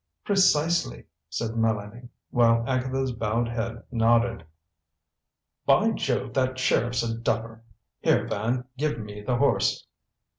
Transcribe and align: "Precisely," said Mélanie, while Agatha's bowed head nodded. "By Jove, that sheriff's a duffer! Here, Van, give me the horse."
"Precisely," 0.23 1.05
said 1.29 1.51
Mélanie, 1.51 2.09
while 2.31 2.67
Agatha's 2.67 3.11
bowed 3.11 3.47
head 3.47 3.83
nodded. 3.91 4.43
"By 5.67 5.91
Jove, 5.91 6.33
that 6.33 6.57
sheriff's 6.57 7.03
a 7.03 7.15
duffer! 7.15 7.61
Here, 7.99 8.25
Van, 8.25 8.65
give 8.79 8.97
me 8.97 9.21
the 9.21 9.35
horse." 9.35 9.85